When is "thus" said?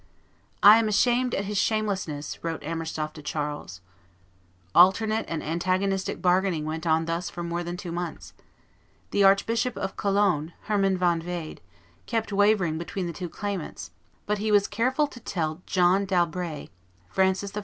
7.05-7.29